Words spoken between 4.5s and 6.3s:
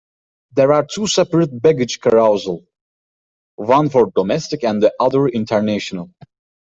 and the other international.